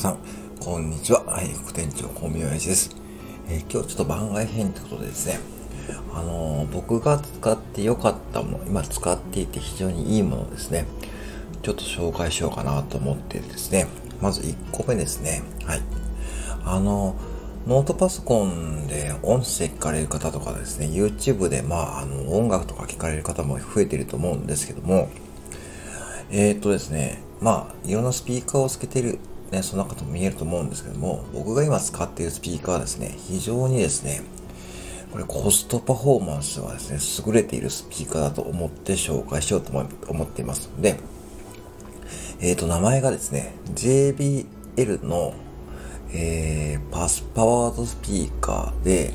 [0.00, 0.18] さん、
[0.60, 1.22] こんにちは。
[1.26, 2.96] はい、副店長、コンビニ親父です。
[3.50, 5.38] えー、今日ちょっと番外編ということでですね、
[6.14, 10.86] あのー、僕が使って良かったもの、今使っていて非常にいいものですね、
[11.62, 13.88] ちょっと紹介しようかなと思ってですね、
[14.22, 15.82] まず1個目ですね、はい。
[16.64, 25.10] あのー、ノートパソコンで音声聞かれる方とかですね、YouTube でまあ、あの、音楽とか聞かれる方も増えてると思うんですけども、
[26.30, 29.18] えー、っとですね、まあ、いろんなスピーカーをつけてる、
[29.50, 34.22] ね、その中とも見えると思うんですけども、僕が今使っているスピーカーはですね、非常にですね、
[35.10, 39.72] これコストパフォーマンスがですね、優れているスピーカーだと思って紹介しようと
[40.08, 40.70] 思っています。
[40.76, 40.98] ので、
[42.40, 45.34] えっ、ー、と、名前がですね、JBL の、
[46.12, 49.12] えー、パスパワードスピーカーで、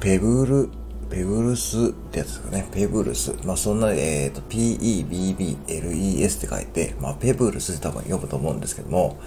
[0.00, 0.70] ペブル
[1.10, 2.68] ペブルスってやつですかね。
[2.72, 3.34] ペブルス。
[3.44, 9.18] まあ、そんな、えっ、ー、と、P-E-B-B-L-E-S って書いて、まあ、ペブルスって多分読むと思うんですけども、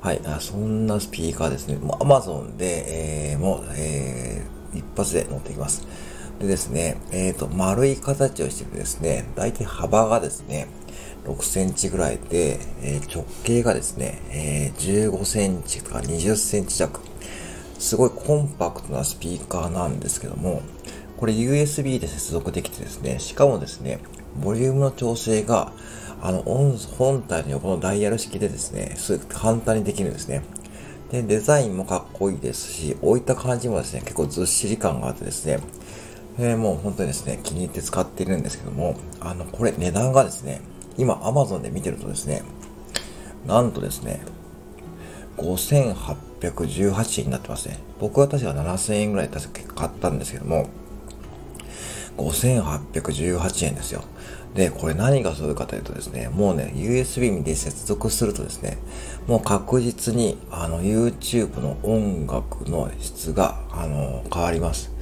[0.00, 1.76] はい、あそんなスピーカーですね。
[1.76, 5.86] もう Amazon で、えー、もう、えー、一発で乗っていきます。
[6.38, 10.66] でですね、えっ、ー、と、丸い形をしててですね、大体幅がですね、
[11.24, 17.00] 6センチぐらいで、えー、直径がですね、えー、15センチとか20センチ弱。
[17.78, 20.62] すごいコンパクトなスピーカーなんですけども、
[21.24, 23.98] これ USB で接続できてですね、しかもですね、
[24.42, 25.72] ボリュームの調整が、
[26.20, 30.42] あの、本体の横のダイヤル式でですね、すぐ簡単にできるんですね。
[31.10, 35.60] で、デザインもかっこいいですし、置いた感じもですね、結構ずっしり感があってですね、
[36.38, 40.60] えー、もう本当にですね、気に入って使っているんですけども、あの、これ値段がですね、
[40.98, 42.42] 今 Amazon で見てるとですね、
[43.46, 44.20] なんとですね、
[45.38, 47.78] 5818円になってますね。
[47.98, 50.68] 僕は確か7000円ぐらい確か買ったんですけども、
[52.16, 54.02] 5818円ですよ。
[54.54, 58.78] で、これ何がするかというとですね、もうね、USB で接続するとですね、
[59.26, 64.92] もう確実に、あの、YouTube の音楽の質が、あの、変わります。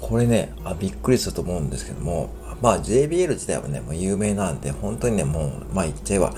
[0.00, 2.30] これね、あびっくりすると思うんですけども、
[2.62, 6.32] まあ JBL 自体はね、もう有名なんで、本当にね、もう、まあ言っちゃえば、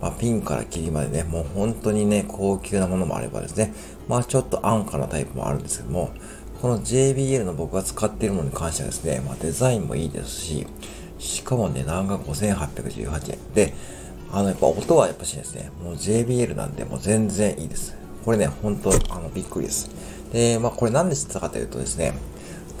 [0.00, 3.72] まあ、ピンからキリまでね、もう本当にね、高級なものもあればですね、
[4.08, 6.10] まあちょっと安価なタイプもあるんですけども、
[6.60, 10.66] この JBL の僕が使っているものに関してはですね、まあ、デザインもいいですし、
[11.18, 13.54] しかも値段が5818円。
[13.54, 13.74] で、
[14.32, 17.96] あの、やっぱ音はやっぱしですね、もう JBL なんでもう全然いいです。
[18.24, 19.90] これね、本当あの、びっくりです。
[20.32, 22.14] で、まあ、これなんで知ったかというとですね、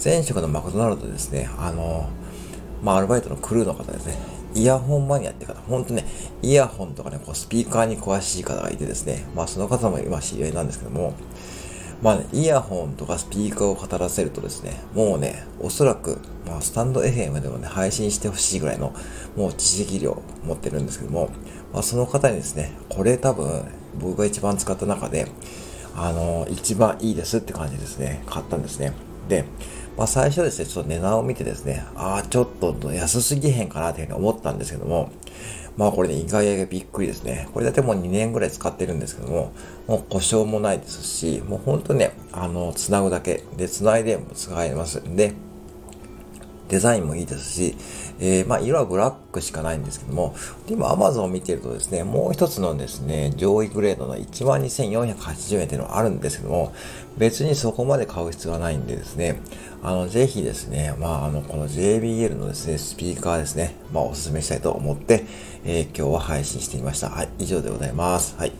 [0.02, 2.08] 前職のマクドナルドですね、あの、
[2.82, 4.16] まあ、アルバイトのクルーの方ですね、
[4.54, 6.04] イヤホンマニアって方、ほんとね、
[6.42, 11.14] イヤホンとかね、こうスピーカーに詳しい方がいてですね、まあその方も今知り合いなんですけども、
[12.02, 18.92] まあね、イヤホンとかスピーカーを語らせるとですね、もうね、おそらく、まあ、スタンド FM でもね、配信してほしいぐらいの、
[19.36, 21.30] もう知識量持ってるんですけども、
[21.72, 23.64] まあ、その方にですね、これ多分、
[23.98, 25.26] 僕が一番使った中で、
[25.94, 28.92] あのー、一番いいですって感じですね、買ったんですね。
[29.28, 29.46] で、
[29.96, 35.10] まあ、最初ですね、ちょっと値段を見てですね、ああ、ちょっと安すぎへんかなというふうに思ったんですけども、
[35.76, 37.48] まあこれね、意外やびっくりですね。
[37.52, 39.52] これだってもう2年ぐらい使ってるんですけども、
[39.86, 45.32] もう故障もないですし、もうほんとね、あの、繋ぐだけで繋いでも使えますんで、
[46.68, 47.76] デザインもいいですし、
[48.18, 50.34] えー、まあ、色はブラックしかないんですけども、
[50.68, 56.74] 今 Amazon を見てるとですね、もう一つのですね、上位グレードの12,480円っていうのがあるんですけども、
[57.18, 59.40] 別にそこまで買う必要はないんでですね、
[59.82, 65.24] あの、ぜひですね、まあ、あの、この JBL のですね、スピーカーですね、まあ、お勧めしたいと思って、
[65.64, 67.10] えー、今日は配信してみました。
[67.10, 68.36] はい、以上でございます。
[68.38, 68.52] はい。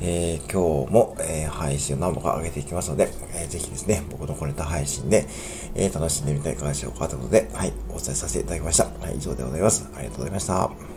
[0.00, 5.26] えー、今日も、えー、配信を何本か上げていきますので、えー、ぜひですね、僕のこれた配信で、
[5.74, 8.84] えー、楽しんでみたいかがでしょうかということでで、はい、お伝えさせていただきました。
[8.84, 9.88] はい、以上でございます。
[9.94, 10.95] ありがとうございました。